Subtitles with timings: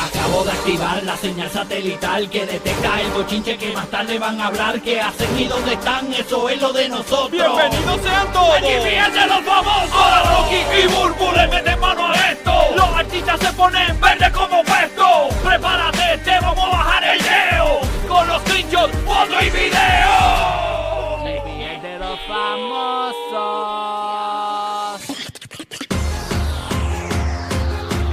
[0.00, 4.46] Acabo de activar la señal satelital que detecta el bochinche que más tarde van a
[4.46, 4.80] hablar.
[4.80, 6.12] ¿Qué hacen y dónde están?
[6.12, 7.30] Eso es lo de nosotros.
[7.32, 8.56] ¡Bienvenidos sean todos!
[8.56, 9.92] ¡Aquí fíjense los famosos!
[9.92, 12.52] Ahora Rocky y Burbu le meten mano a esto.
[12.76, 15.28] Los artistas se ponen verde como puesto.
[15.44, 17.80] Prepárate, te vamos a bajar el leo.
[18.06, 21.22] Con los screenshots, foto y video.
[21.24, 23.27] Se pierde los famosos.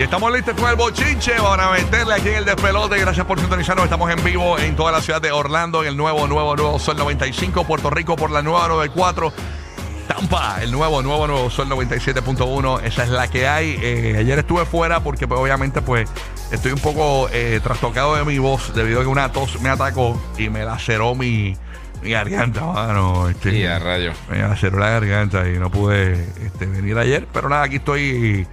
[0.06, 1.34] Estamos listos con el bochinche.
[1.40, 2.98] Van a meterle aquí en el despelote.
[3.00, 3.86] Gracias por sintonizarnos.
[3.86, 6.96] Estamos en vivo en toda la ciudad de Orlando, en el nuevo, nuevo, nuevo Sol
[6.96, 7.66] 95.
[7.66, 9.34] Puerto Rico por la nueva 94.
[10.08, 12.84] Tampa, el nuevo, nuevo, nuevo Sol 97.1.
[12.84, 13.80] Esa es la que hay.
[13.82, 16.08] Eh, ayer estuve fuera porque, pues, obviamente, pues,
[16.52, 20.22] estoy un poco eh, trastocado de mi voz debido a que una tos me atacó
[20.38, 21.58] y me laceró mi,
[22.04, 23.28] mi garganta, mano.
[23.28, 24.14] Este, Y a rayo.
[24.30, 27.28] me laceró la garganta y no pude este, venir ayer.
[27.34, 28.48] Pero nada, aquí estoy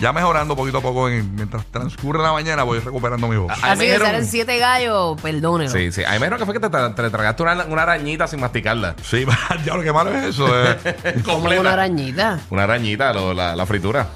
[0.00, 1.08] ya mejorando poquito a poco.
[1.08, 3.50] en- mientras transcurre la mañana voy recuperando mi voz.
[3.52, 5.72] Así me que dijeron- salen siete gallos, perdónenlo.
[5.72, 6.02] Sí, sí.
[6.04, 8.40] A mí me dijeron que fue que te, te- te tragaste una, una arañita sin
[8.40, 8.94] masticarla.
[9.02, 9.24] Sí,
[9.64, 10.46] ya lo que malo es eso.
[10.50, 10.76] eh.
[11.24, 11.60] Como Completa.
[11.60, 12.40] una arañita.
[12.50, 14.06] Una arañita, lo- la, la fritura.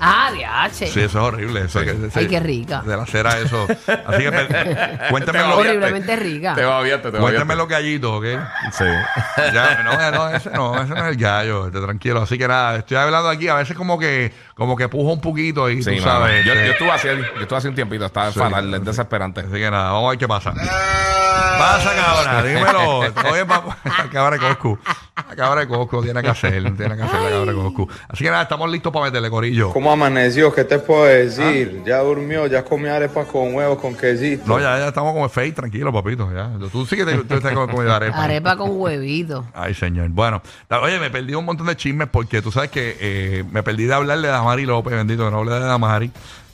[0.00, 0.86] Ah, diache.
[0.86, 1.62] Sí, eso es horrible.
[1.64, 1.86] Eso, Sí.
[1.86, 2.82] que- Ay, qué rica.
[2.82, 3.66] De la cera, eso.
[4.06, 5.56] Así que pe- cuéntame, lo.
[5.58, 6.54] Horriblemente rica.
[6.54, 7.58] Te va bien, te va cuéntame bien.
[7.58, 8.24] los gallitos, ¿ok?
[8.72, 8.84] Sí.
[9.52, 12.22] Ya, no, ya no, ese no, ese no es el gallo, este, tranquilo.
[12.22, 15.68] Así que nada, estoy hablando aquí, a veces como que, como que pujo un poquito
[15.70, 16.44] y Sí, tú sabes.
[16.44, 18.86] Yo, este, yo estuve así, yo estuve hace un tiempito, estaba Sí, fatal, es sí.
[18.86, 19.40] desesperante.
[19.40, 20.52] Así que nada, vamos a ver qué pasa.
[21.58, 22.98] Pasa, cabra, dímelo.
[23.32, 23.76] Oye, papá,
[24.12, 24.78] cabra de Coscu.
[25.38, 27.88] Cabra de Coscu tiene que hacer, tiene que hacer la cabra de Coscu.
[28.08, 29.72] Así que nada, estamos listos para meterle corillo.
[29.72, 30.52] ¿Cómo amaneció?
[30.52, 31.82] ¿Qué te puedo decir?
[31.86, 34.42] Ya durmió, ya comió arepas con huevos, con quesito.
[34.46, 36.28] No, ya, ya estamos como fake, tranquilo, papito.
[36.34, 36.50] Ya.
[36.72, 38.24] Tú sí que te, tú estás con comida arepa.
[38.24, 39.46] Arepa con huevito.
[39.54, 40.08] Ay, señor.
[40.08, 40.42] Bueno,
[40.82, 43.94] oye, me perdí un montón de chismes porque tú sabes que eh, me perdí de
[43.94, 46.10] hablarle de Damari López, bendito, que no hablé de Damari.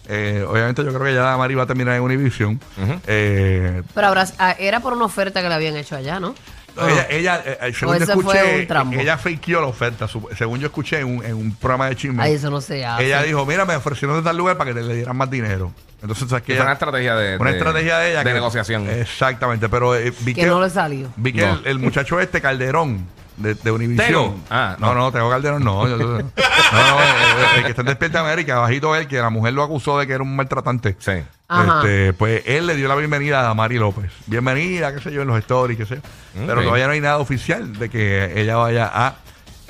[0.07, 2.61] Eh, obviamente yo creo que ya Damari va a terminar en Univision.
[3.07, 6.35] Eh, Pero ahora ah, era por una oferta que le habían hecho allá, ¿no?
[6.77, 8.63] Ella, ella eh, eh, según yo escuché,
[9.01, 10.09] ella fakeó la oferta.
[10.09, 12.25] su- según yo escuché en un, en un programa de chismes.
[12.25, 13.07] Ay, eso no se hace.
[13.07, 15.71] ella dijo, mira, me ofrecieron de tal lugar para que te le dieran más dinero.
[16.03, 16.55] Entonces, ¿sabes qué?
[16.55, 18.19] Fue una Ella- estrategia de, una de- estrategia de ella.
[18.19, 18.89] de que- negociación.
[18.91, 21.09] Exactamente, pero eh, vi Que que, no le salió.
[21.17, 21.53] vi que No.
[21.55, 23.07] el, el muchacho este, Calderón,
[23.37, 24.07] de, de Univision.
[24.07, 24.37] Tego.
[24.51, 25.01] Ah, no, no.
[25.01, 25.89] no, Tego Calderón no.
[25.89, 29.31] Yo- yo- no, no, el, el que está en Despierta América, bajito él, que la
[29.31, 30.97] mujer lo acusó de que era un maltratante.
[30.99, 31.13] Sí.
[31.63, 34.11] Este, pues él le dio la bienvenida a Mari López.
[34.27, 36.03] Bienvenida, qué sé yo, en los stories, qué sé yo.
[36.47, 39.17] Pero todavía no hay nada oficial de que ella vaya a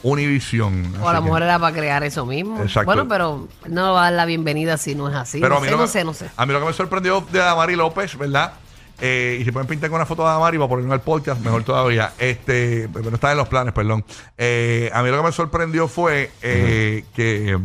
[0.03, 0.95] Univision.
[1.01, 2.63] O a lo que- mejor era para crear eso mismo.
[2.63, 2.87] Exacto.
[2.87, 5.41] Bueno, pero no va a dar la bienvenida si no es así.
[5.41, 6.31] Pero no, a mí sé, lo no que- sé, no sé.
[6.37, 8.53] A mí lo que me sorprendió de Damari López, ¿verdad?
[9.01, 11.65] Eh, y si pueden pintar con una foto de Damari para ponerlo al podcast, mejor
[11.65, 12.13] todavía.
[12.19, 14.05] Este, pero no está en los planes, perdón.
[14.39, 17.59] Eh, a mí lo que me sorprendió fue eh, que,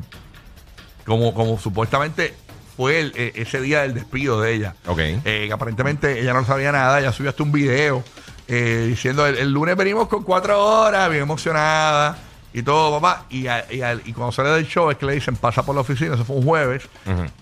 [1.06, 2.34] como, como supuestamente
[2.80, 4.74] fue el- eh, ese día del despido de ella.
[4.88, 5.00] Ok.
[5.26, 8.02] Eh, aparentemente ella no sabía nada, ella subió hasta un video
[8.48, 12.18] eh, diciendo el, el lunes venimos con cuatro horas, bien emocionada
[12.54, 13.26] y todo, papá.
[13.30, 16.14] Y, a- y, cuando sale del show es que le dicen pasa por la oficina,
[16.16, 16.88] eso fue un jueves,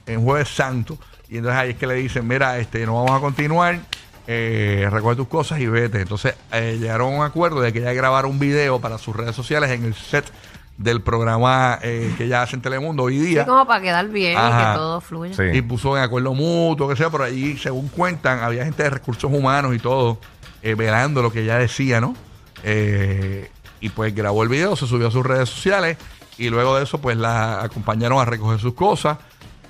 [0.08, 0.98] en jueves santo.
[1.30, 3.78] Y entonces ahí es que le dicen, mira, este, no vamos a continuar,
[4.26, 6.02] eh, recoge tus cosas y vete.
[6.02, 9.36] Entonces eh, llegaron a un acuerdo de que ella grabara un video para sus redes
[9.36, 10.26] sociales en el set
[10.78, 13.44] del programa eh, que ella hace en Telemundo hoy día.
[13.44, 15.34] Sí, como para quedar bien y que todo fluya.
[15.34, 15.58] Sí.
[15.58, 19.32] Y puso en acuerdo mutuo, que sea, por allí, según cuentan, había gente de recursos
[19.32, 20.20] humanos y todo,
[20.62, 22.16] eh, velando lo que ella decía, ¿no?
[22.64, 23.50] Eh,
[23.80, 25.98] y pues grabó el video, se subió a sus redes sociales
[26.38, 29.18] y luego de eso, pues la acompañaron a recoger sus cosas,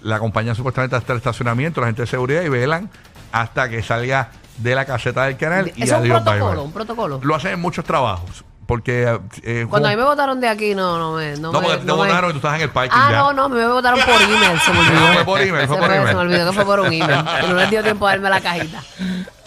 [0.01, 2.89] la acompañan supuestamente hasta el estacionamiento, la gente de seguridad y velan
[3.31, 6.65] hasta que salga de la caseta del canal y es un adiós, bye, protocolo, bye.
[6.65, 7.19] un protocolo.
[7.23, 9.19] Lo hacen en muchos trabajos, porque...
[9.43, 11.31] eh, Cuando a mí me votaron de aquí, no, no me.
[11.37, 13.07] No, no, me, porque te no me- votaron y tú estás en el parking Ah,
[13.09, 13.17] ya.
[13.17, 15.13] no, no, a me votaron por email, se me olvidó.
[15.13, 16.07] Fue por email, fue Se por me- email.
[16.09, 17.25] Se me olvidó que fue por un email.
[17.41, 18.83] que no les dio tiempo a darme la cajita.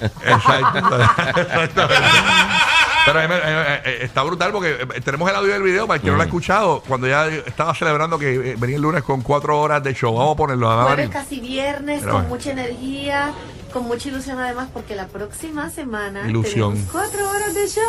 [0.01, 0.79] Exacto.
[1.39, 2.09] Exactamente.
[3.07, 5.87] Pero a mí me- eh, eh, está brutal porque eh, tenemos el audio del video
[5.87, 6.83] para el que no lo ha escuchado.
[6.87, 10.15] Cuando ya estaba celebrando que eh, venía el lunes con cuatro horas de show.
[10.15, 10.89] Vamos a ponerlo a Mari.
[11.07, 12.37] Jueves casi viernes, Pero con bueno.
[12.37, 13.33] mucha energía.
[13.73, 16.73] Con mucha ilusión además porque la próxima semana Ilusión.
[16.75, 17.85] tenemos cuatro horas de show.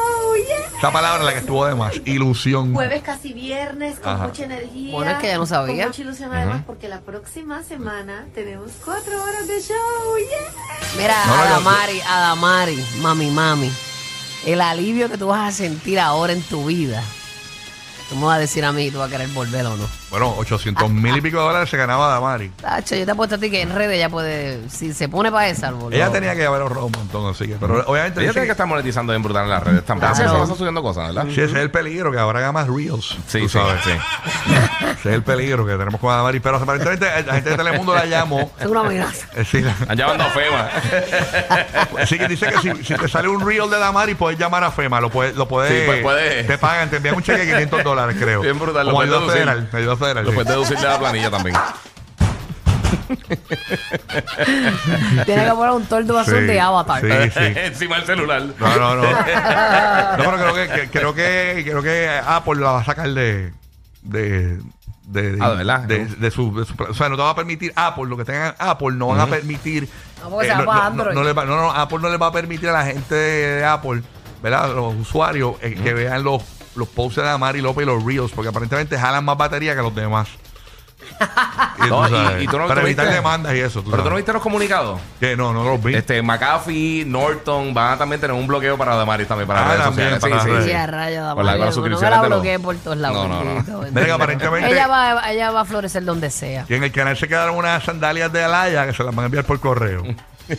[0.47, 0.77] ¡Yeah!
[0.77, 1.93] Esa palabra es la que estuvo de más.
[2.05, 2.73] Ilusión.
[2.73, 4.27] Jueves casi viernes con Ajá.
[4.27, 4.93] mucha energía.
[4.93, 5.83] Bueno, es que ya no sabía.
[5.83, 9.77] Con mucha ilusión además porque la próxima semana tenemos cuatro horas de show.
[10.19, 11.01] ¡Yeah!
[11.01, 13.71] Mira, No, no, no, Adamari, Adamari, mami, mami.
[14.45, 17.03] El alivio que tú vas a sentir ahora en tu vida.
[18.11, 19.87] Tú me vas a decir a mí, tú vas a querer volver o no.
[20.09, 22.49] Bueno, 800 mil y pico de dólares se ganaba Damari.
[22.49, 25.47] Tacho, yo te apuesto a ti que en redes ella puede, si se pone para
[25.47, 25.95] esa, boludo.
[25.95, 27.55] Ella tenía que haber ahorrado un montón, así que.
[27.55, 28.19] Pero obviamente.
[28.19, 30.11] Ella dice tiene que estar monetizando bien brutal en las redes también.
[30.11, 30.33] Claro.
[30.33, 31.23] Se pasa subiendo cosas, ¿verdad?
[31.33, 33.15] Sí, ese es el peligro, que ahora haga más reels.
[33.27, 33.81] Sí, tú sí, sabes.
[33.85, 33.91] sí.
[34.99, 36.41] Ese es el peligro que tenemos con Adamari.
[36.41, 38.51] Pero aparentemente la gente de Telemundo la llamó.
[38.59, 39.27] Es una amenaza.
[39.37, 40.69] eh, sí, la- Han llamado a FEMA.
[42.01, 44.71] Así que dice que si, si te sale un reel de Damari, puedes llamar a
[44.71, 44.99] FEMA.
[44.99, 45.35] Lo puedes.
[45.35, 46.43] Lo puedes Sí, pues puede.
[46.43, 48.41] Te pagan, te envían un cheque de 500 dólares, creo.
[48.41, 49.43] Bien brutal, lo Como puedes ayuda deducir.
[49.45, 49.69] federal.
[49.73, 50.23] Ayuda federal.
[50.25, 50.35] Lo sí.
[50.35, 51.55] puedes deducir de la planilla también.
[55.25, 57.01] Tiene que poner un tordo azul Sí, de avatar.
[57.01, 57.39] sí, sí.
[57.59, 58.43] Encima del celular.
[58.59, 59.03] No, no, no.
[59.11, 63.53] No, pero creo que, que- creo que creo que Apple la va a sacar de
[64.01, 64.59] de
[65.03, 65.79] de, Ah, ¿de verdad?
[65.81, 68.23] de, de su, de su- o sea, no te va a permitir Apple, lo que
[68.23, 69.89] tengan Apple no van a permitir
[70.23, 71.15] No, porque se va no, para no, Android.
[71.15, 73.65] no le va- no, no, Apple no le va a permitir a la gente de
[73.65, 74.01] Apple,
[74.41, 74.73] ¿verdad?
[74.73, 76.41] Los usuarios eh, que vean los
[76.75, 79.93] los posts de Amari López y los Reels, porque aparentemente jalan más batería que los
[79.95, 80.27] demás.
[81.83, 83.83] Y, No, tú y- sabes, y tú no- para evitar viste- demandas y eso.
[83.89, 84.99] Pero tú no viste los comunicados.
[85.19, 85.95] Que no, no los vi.
[85.95, 89.71] Este, McAfee, Norton van a también tener un bloqueo para Damaris también para Ah, las
[89.71, 90.43] redes también, sociales.
[90.43, 90.69] para Sí, sí.
[90.69, 93.27] Sí, a rayos, Con la- las no, la bloqueé por todos lados.
[93.27, 94.13] No, no, no.
[94.13, 96.65] aparentemente- Ella va, ella va a florecer donde sea.
[96.69, 99.25] Y en el canal se quedaron unas sandalias de Alaya que se las van a
[99.25, 100.03] enviar por correo.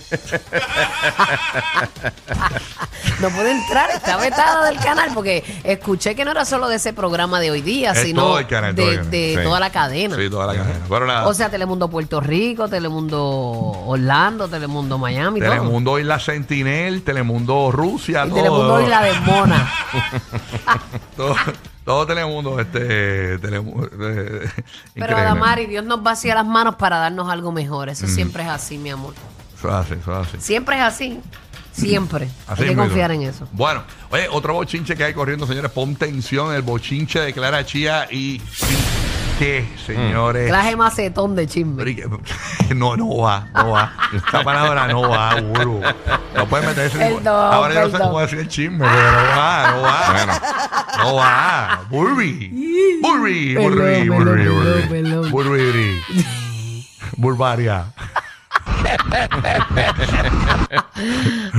[3.20, 6.92] No puede entrar, está vetada del canal porque escuché que no era solo de ese
[6.92, 9.42] programa de hoy día, Es sino todo canal, todo de, Sí.
[9.42, 10.16] toda la cadena.
[10.16, 10.80] Sí, toda la cadena.
[10.88, 11.26] Pero nada.
[11.28, 13.20] O sea, Telemundo Puerto Rico, Telemundo
[13.86, 15.50] Orlando, Telemundo Miami, todo.
[15.50, 18.38] Telemundo Isla Sentinel, Telemundo Rusia, Y todo.
[18.38, 19.72] Telemundo Isla de Mona.
[21.16, 21.36] todo,
[21.84, 23.38] todo Telemundo, este.
[23.38, 24.50] Telemundo, eh,
[24.94, 25.16] Pero.
[25.16, 27.88] Adamari, Dios nos vacía las manos para darnos algo mejor.
[27.88, 29.14] Eso siempre es así, mi amor.
[29.62, 30.36] Eso es así, eso es así.
[30.40, 31.20] Siempre es así.
[31.72, 32.28] Siempre.
[32.46, 32.82] Así Hay que mismo.
[32.82, 33.48] confiar en eso.
[33.52, 35.70] Bueno, oye, otro bochinche que hay corriendo, señores.
[35.70, 38.42] Pon tensión, el bochinche de Clara Chía y.
[39.38, 40.48] ¿Qué, señores?
[40.48, 41.82] Traje macetón de chisme.
[42.74, 43.92] No, no va, no va.
[44.14, 45.80] Esta palabra no va, burro.
[46.34, 49.28] No puedes meter ese Perdón, Ahora yo no sé cómo decir el chisme, pero no
[49.36, 50.12] va, no va.
[50.12, 50.32] Bueno.
[50.98, 51.80] No va.
[51.90, 52.98] Burby.
[53.02, 55.30] Burby, Burby, Burby.
[55.30, 56.00] Burby.
[57.16, 57.92] Burbaria.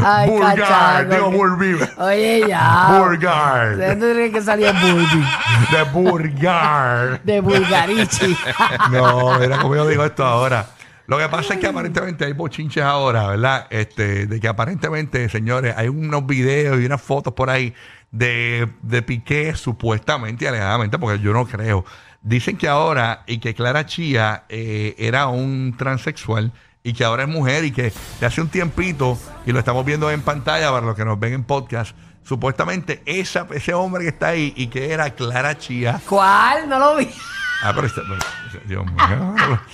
[0.04, 0.58] Ay, Burgar.
[0.58, 1.58] cachaco.
[1.58, 1.86] Digo.
[1.98, 3.00] Oye, ya.
[3.00, 3.78] Burgar.
[3.78, 4.74] ¿De dónde tiene que salir?
[5.72, 7.22] De Burgar.
[7.24, 8.36] De Bulgarichi.
[8.92, 10.68] No, mira cómo yo digo esto ahora.
[11.06, 13.68] Lo que pasa es que aparentemente hay bochinches ahora, ¿verdad?
[13.70, 17.74] Este, de que aparentemente, señores, hay unos videos y unas fotos por ahí
[18.12, 21.84] de, de Piqué, supuestamente y alegadamente, porque yo no creo.
[22.22, 26.54] Dicen que ahora, y que Clara Chía eh, era un transexual
[26.84, 30.12] y que ahora es mujer y que de hace un tiempito, y lo estamos viendo
[30.12, 34.28] en pantalla para los que nos ven en podcast, supuestamente esa, ese hombre que está
[34.30, 36.02] ahí y que era Clara Chía.
[36.08, 36.68] ¿Cuál?
[36.68, 37.10] No lo vi.
[37.64, 38.96] Ah, pero está, pero- Dios mío.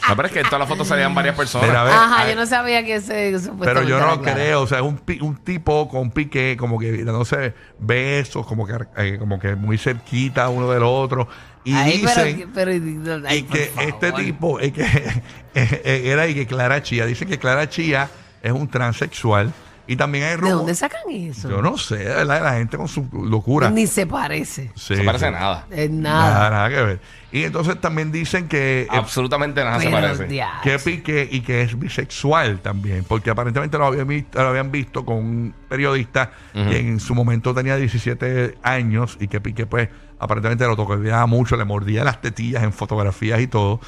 [0.08, 1.68] No, pero es que en todas las fotos salían varias personas.
[1.68, 4.34] Mira, a ver, Ajá, ay, yo no sabía que ese Pero yo no Clara.
[4.38, 8.66] creo, o sea, es un, pi- un tipo con pique, como que dándose besos, como
[8.68, 11.28] que, eh, como que muy cerquita uno del otro.
[11.64, 12.72] Y Ay, dicen pero,
[13.04, 13.90] pero- ay, y que favor.
[13.90, 14.82] este tipo, es que,
[15.56, 18.10] eh, eh, era y que Clara Chía, dicen que Clara Chía
[18.42, 19.52] es un transexual.
[19.92, 20.58] Y también hay ¿De rumores.
[20.58, 21.50] dónde sacan eso?
[21.50, 22.44] Yo no sé, de ¿verdad?
[22.44, 23.72] La gente con su locura.
[23.72, 24.72] Ni se parece.
[24.76, 25.28] Sí, no se parece sí.
[25.30, 25.66] a nada.
[25.72, 26.50] Es Nada, nada.
[26.52, 27.02] nada que ver.
[27.32, 28.82] Y entonces también dicen que.
[28.84, 30.28] eh, Absolutamente nada se parece.
[30.62, 35.04] que pique y que es bisexual también, porque aparentemente lo habían visto, lo habían visto
[35.04, 40.66] con un periodista que en su momento tenía 17 años y que Piqué pues aparentemente
[40.68, 43.80] lo toqueteaba mucho, le mordía las tetillas en fotografías y todo.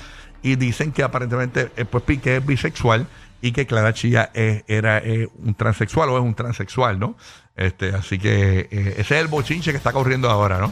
[0.43, 3.05] Y dicen que aparentemente eh, pues Piqué es bisexual
[3.41, 7.15] y que Clara Chía es- era eh, un transexual o es un transexual, ¿no?
[7.55, 10.71] Este, así que eh, ese es el bochinche que está corriendo ahora, ¿no?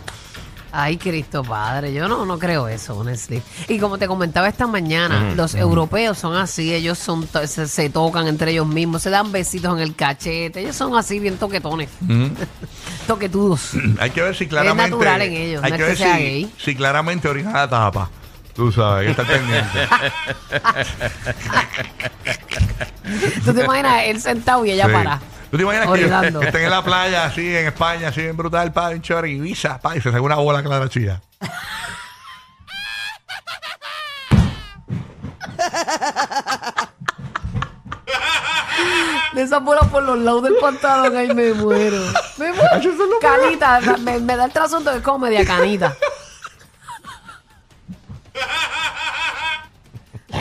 [0.71, 3.41] Ay, Cristo Padre, yo no, no creo eso, honestly.
[3.67, 8.27] Y como te comentaba esta mañana, los europeos son así, ellos son se, se tocan
[8.27, 11.89] entre ellos mismos, se dan besitos en el cachete, ellos son así bien toquetones,
[13.07, 13.71] toquetudos.
[13.99, 14.91] Hay que ver si claramente.
[14.91, 16.53] natural en ellos, Hay no que es ver sea si, gay.
[16.57, 18.09] si claramente orina la tapa.
[18.59, 19.87] Tú sabes, que estar pendiente.
[23.45, 24.91] ¿Tú te imaginas él sentado y ella Sí.
[24.91, 25.21] para?
[25.49, 26.39] ¿Tú te imaginas que, Orinando.
[26.41, 29.37] que estén en la playa, así en España, así bien brutal, pa, en Chor, en
[29.37, 31.21] Ibiza, pa, y se saca una bola clara chía?
[39.33, 41.97] De esas bolas por los lados del pantalón, ay, me muero.
[42.37, 43.19] Me muero.
[43.21, 45.95] Canita, me, me da el trasunto que es como media canita.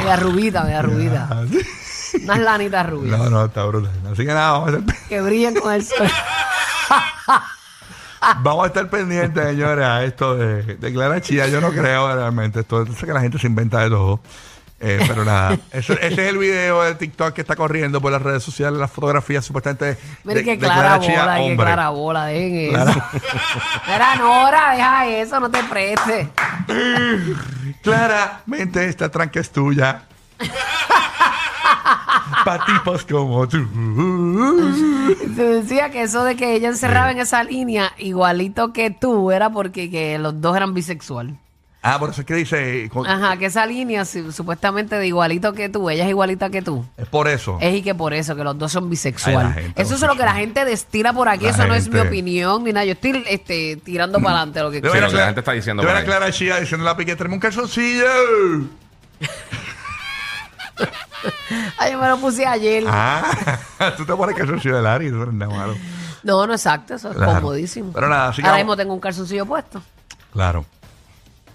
[0.08, 1.28] Media rubita, media rubita.
[2.24, 3.92] Unas lanitas rubias No, no, está brutal.
[4.10, 6.08] Así que nada, vamos a estar, que brillan con el sol.
[8.42, 11.46] vamos a estar pendientes, señores, a esto de, de Clara Chía.
[11.48, 12.60] Yo no creo realmente.
[12.60, 14.20] Esto es que la gente se inventa de todo.
[14.80, 18.23] Eh, pero nada, ese, ese es el video de TikTok que está corriendo por las
[18.23, 21.56] redes sociales, las fotografías supuestamente Mira de clara bola, hombre.
[21.66, 23.02] clara bola, dejen eso.
[23.88, 26.28] Mira, Nora, deja eso, no te prestes.
[27.82, 30.02] Claramente esta tranca es tuya.
[32.44, 33.58] Para tipos como tú.
[35.35, 39.50] Se decía que eso de que ella encerraba en esa línea igualito que tú era
[39.50, 41.37] porque que los dos eran bisexual.
[41.95, 42.88] Ah, por eso es que dice.
[42.92, 46.62] con- Ajá, que esa línea si- supuestamente de igualito que tú, ella es igualita que
[46.62, 46.85] tú.
[46.97, 47.59] Es por eso.
[47.61, 49.54] Es y que por eso, que los dos son Ay, la bisexual.
[49.54, 51.95] gente Eso es lo que la gente destila por aquí, La eso no es mi
[51.95, 52.09] gente.
[52.09, 52.85] opinión ni nada.
[52.85, 55.83] Yo estoy este, tirando para adelante lo que era lo que la gente está diciendo
[55.83, 56.07] Yo por era ahí.
[56.07, 58.04] Clara Chía diciendo la pique, tráeme un calzoncillo.
[61.78, 62.85] Ay, yo me lo puse ayer.
[62.87, 63.25] Ah,
[63.97, 65.75] tú te pones calzoncillo de Larry, eso no es nada malo.
[66.23, 67.35] No, no exacto, eso es Claro.
[67.40, 67.92] comodísimo.
[67.92, 69.83] Pero nada, Ahora mismo tengo un calzoncillo puesto,
[70.33, 70.64] Claro.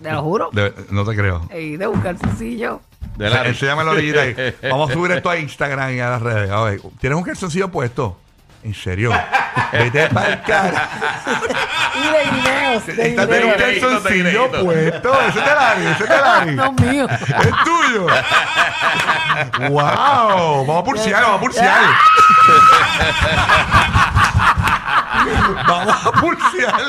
[0.03, 0.50] Te lo juro.
[0.51, 1.41] De- no te creo.
[1.50, 2.81] Ey, de un calzoncillo.
[3.17, 4.36] De la- Enséñame la orillita ahí.
[4.69, 6.51] Vamos a subir esto a Instagram y a las redes.
[6.51, 8.17] A ver, ¿tienes un calzoncillo puesto?
[8.63, 9.12] ¿En serio?
[9.74, 10.89] Vete para el cara.
[11.95, 13.79] Y de videos, de Estás de un videos.
[13.81, 15.22] calzoncillo puesto.
[15.22, 16.55] Ese es de Larry, ese es de Larry.
[16.55, 17.07] No mío.
[17.10, 18.07] Es tuyo.
[19.69, 20.65] wow.
[20.65, 21.83] Vamos a pulsear, vamos a pulsear.
[25.68, 26.82] vamos a pulsear.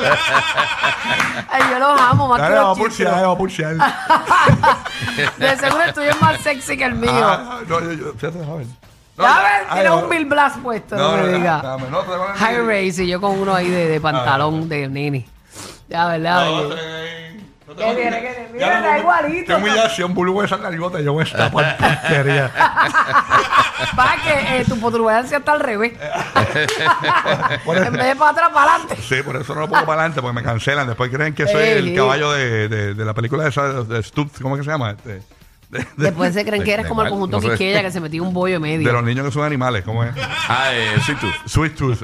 [1.49, 3.21] Ay, yo los amo más Dale, que vamos a los pulsear, chicos.
[3.21, 3.75] vamos a pulsear.
[5.37, 7.11] De seguro el tuyo es más sexy que el mío.
[7.13, 8.65] Ah, no, yo, yo, fíjate, a ver.
[9.17, 9.97] No, ya ves, ay, tienes no.
[9.99, 11.63] un Bill Blast puesto, no, No, me digas.
[12.35, 14.67] High Race y yo con uno ahí de, de pantalón Ah.
[14.67, 15.25] de nene.
[15.87, 16.45] Ya, ¿verdad?
[17.77, 18.21] No, te- no te- ¿Qué tiene?
[18.21, 18.49] ¿Qué tiene?
[18.53, 19.45] Mira, está no, igualito.
[19.47, 21.01] Qué humillación, boludo, esa narigota.
[21.01, 22.51] Yo voy a estar por porquería.
[23.95, 25.93] Para que eh, tu protuberancia está al revés.
[27.65, 28.97] Por en eso- vez de para atrás, para adelante.
[29.01, 30.87] Sí, por eso no lo pongo para adelante, porque me cancelan.
[30.87, 31.95] Después creen que soy Ey, el ey.
[31.95, 34.91] caballo de, de, de la película esa de, de Stoops, ¿cómo es que se llama?
[34.91, 35.09] Este,
[35.69, 37.49] de, de- Después se creen de- que eres de como el conjunto no sé.
[37.49, 38.87] Quisqueya que se metió un bollo medio.
[38.87, 40.11] de los niños que son animales, ¿cómo es?
[40.47, 41.27] Ah, eh, sí, tú.
[41.45, 42.03] Sweet Tooth.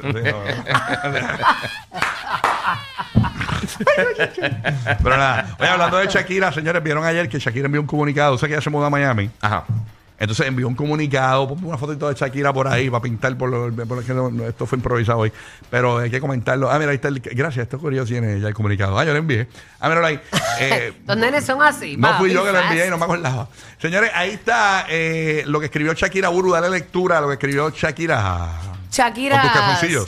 [5.03, 8.47] Pero nada, oye, hablando de Shakira, señores, vieron ayer que Shakira envió un comunicado, sé
[8.47, 9.29] que ella se mudó a Miami.
[9.41, 9.65] Ajá.
[10.19, 13.73] Entonces envió un comunicado, ponme una fotito de Shakira por ahí para pintar, por lo,
[13.87, 15.33] por lo que no- no, esto fue improvisado hoy,
[15.71, 16.69] pero hay que comentarlo.
[16.69, 18.99] Ah, mira, ahí está el, gracias, esto curioso tiene ya el comunicado.
[18.99, 19.47] Ah, yo lo envié.
[19.79, 20.19] Ah, míralo ahí.
[20.59, 21.97] Eh, Los nenes son así.
[21.97, 23.47] no fui yo que lo envié y no me acordaba.
[23.79, 27.71] Señores, ahí está eh, lo que escribió Shakira Buru, dale lectura a lo que escribió
[27.71, 28.47] Shakira.
[28.91, 29.41] Shakira,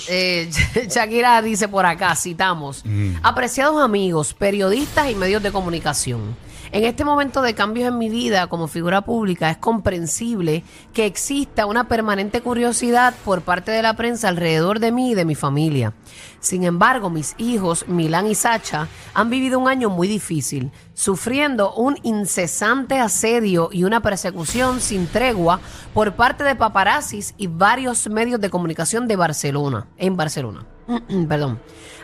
[0.09, 0.49] eh,
[0.89, 3.15] Shakira dice por acá, citamos, Mm.
[3.23, 6.35] apreciados amigos, periodistas y medios de comunicación.
[6.73, 11.67] En este momento de cambios en mi vida como figura pública es comprensible que exista
[11.67, 15.93] una permanente curiosidad por parte de la prensa alrededor de mí y de mi familia.
[16.39, 21.99] Sin embargo, mis hijos, Milán y Sacha, han vivido un año muy difícil, sufriendo un
[22.01, 25.59] incesante asedio y una persecución sin tregua
[25.93, 30.65] por parte de paparazzis y varios medios de comunicación de Barcelona, en Barcelona.
[31.29, 31.59] Perdón.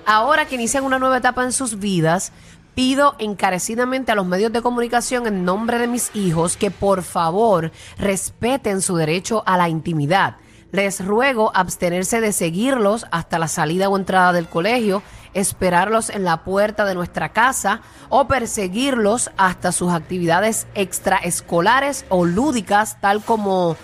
[0.06, 2.32] Ahora que inician una nueva etapa en sus vidas,
[2.76, 7.72] pido encarecidamente a los medios de comunicación en nombre de mis hijos que por favor
[7.98, 10.38] respeten su derecho a la intimidad.
[10.72, 15.02] Les ruego abstenerse de seguirlos hasta la salida o entrada del colegio,
[15.34, 23.02] esperarlos en la puerta de nuestra casa o perseguirlos hasta sus actividades extraescolares o lúdicas,
[23.02, 23.78] tal como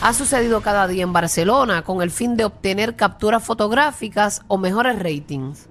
[0.00, 4.98] ha sucedido cada día en Barcelona, con el fin de obtener capturas fotográficas o mejores
[5.00, 5.68] ratings.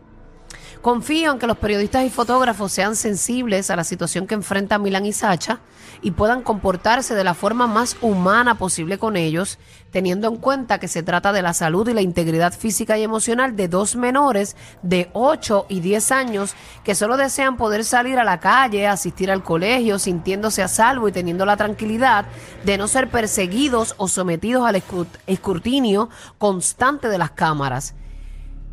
[0.82, 5.06] Confío en que los periodistas y fotógrafos sean sensibles a la situación que enfrenta Milan
[5.06, 5.60] y Sacha
[6.02, 9.58] y puedan comportarse de la forma más humana posible con ellos,
[9.92, 13.56] teniendo en cuenta que se trata de la salud y la integridad física y emocional
[13.56, 16.54] de dos menores de 8 y 10 años
[16.84, 21.12] que solo desean poder salir a la calle, asistir al colegio, sintiéndose a salvo y
[21.12, 22.26] teniendo la tranquilidad
[22.64, 27.96] de no ser perseguidos o sometidos al escrut- escrutinio constante de las cámaras.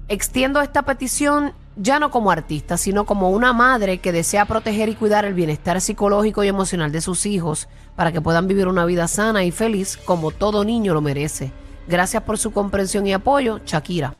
[0.08, 4.94] Extiendo esta petición ya no como artista, sino como una madre que desea proteger y
[4.94, 9.08] cuidar el bienestar psicológico y emocional de sus hijos para que puedan vivir una vida
[9.08, 11.52] sana y feliz como todo niño lo merece.
[11.86, 14.14] Gracias por su comprensión y apoyo, Shakira.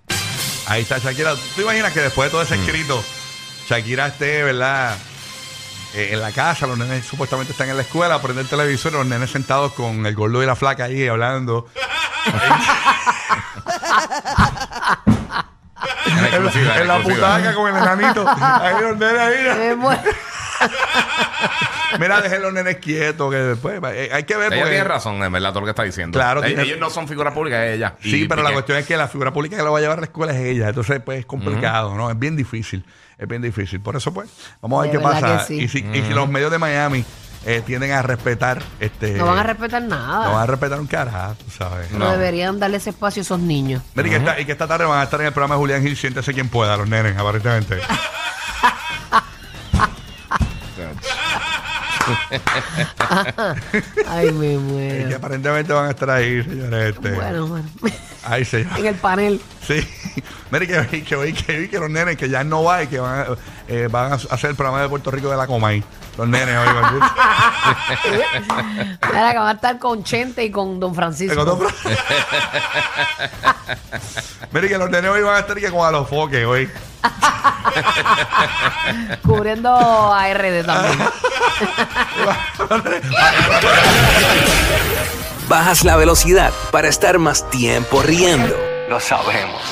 [0.66, 1.34] Ahí está Shakira.
[1.54, 3.02] ¿Tú imaginas que después de todo ese escrito,
[3.68, 4.96] Shakira esté, ¿verdad?
[5.94, 9.06] Eh, en la casa, los nenes supuestamente están en la escuela, prende el televisor, los
[9.06, 11.68] nenes sentados con el gordo y la flaca ahí hablando.
[16.36, 18.28] En exclusiva, en en la putaca con el enanito.
[18.40, 19.76] Ahí los nenes ahí.
[21.98, 24.52] Mira, dejen los nenes quietos, que después eh, hay que ver.
[24.52, 26.18] Ella porque- tiene razón, en verdad, todo lo que está diciendo.
[26.18, 27.94] Claro, tiene- Ellos no son figuras públicas, es ella.
[28.00, 29.98] Sí, Y pero la cuestión es que la figura pública que lo va a llevar
[29.98, 30.68] a la escuela es ella.
[30.68, 32.10] Entonces, pues es complicado, ¿no?
[32.10, 32.84] Es bien difícil.
[33.16, 33.80] Es bien difícil.
[33.80, 34.28] Por eso, pues,
[34.60, 35.38] vamos a ver De qué pasa.
[35.38, 35.60] que sí.
[35.62, 37.04] Y, si, y si los medios de Miami
[37.46, 39.12] eh, tienden a respetar, este.
[39.12, 40.26] No van a respetar nada.
[40.26, 41.90] no van a respetar un carajo, tú sabes.
[41.92, 42.10] No No.
[42.12, 43.82] deberían darle ese espacio a esos niños.
[43.94, 45.60] Mira, y, que esta, y que esta tarde van a estar en el programa de
[45.60, 47.80] Julián Gil, siéntese quien pueda, los nenes, aparentemente.
[54.08, 55.16] Ay, me y que muero.
[55.16, 56.94] aparentemente van a estar ahí, señores.
[56.94, 57.10] Este.
[57.12, 57.68] Bueno, bueno.
[58.24, 59.40] Ahí se En el panel.
[59.66, 59.86] Sí.
[60.50, 62.98] Mire que, vi- que, que vi que los nenes que ya no va y que
[63.00, 63.26] van a,
[63.68, 65.82] eh, van a hacer el programa de Puerto Rico de la Comay.
[66.16, 66.74] Los nenes hoy.
[66.74, 66.92] van a-
[69.12, 71.44] Mira, que van a estar con Chente y con Don Francisco.
[74.52, 76.70] Mire que los nenes hoy van a estar que como a los foques hoy.
[79.22, 80.98] Cubriendo a RD también.
[85.48, 88.56] Bajas la velocidad para estar más tiempo riendo.
[88.88, 89.62] Lo sabemos.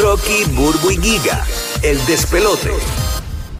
[0.00, 1.44] Rocky, Burbu y Giga,
[1.82, 2.72] el despelote.